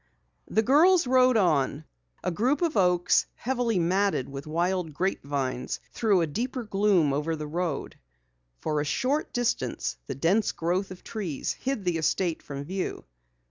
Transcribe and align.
The 0.47 0.63
girls 0.63 1.05
rode 1.05 1.37
on. 1.37 1.85
A 2.23 2.31
group 2.31 2.63
of 2.63 2.75
oaks, 2.75 3.27
heavily 3.35 3.77
matted 3.77 4.27
with 4.27 4.47
wild 4.47 4.95
grapevines, 4.95 5.79
threw 5.91 6.21
a 6.21 6.25
deeper 6.25 6.63
gloom 6.63 7.13
over 7.13 7.35
the 7.35 7.45
road. 7.45 7.99
For 8.57 8.81
a 8.81 8.83
short 8.83 9.31
distance 9.31 9.97
the 10.07 10.15
dense 10.15 10.53
growth 10.53 10.89
of 10.89 11.03
trees 11.03 11.53
hid 11.53 11.85
the 11.85 11.97
estate 11.99 12.41
from 12.41 12.63
view. 12.63 13.05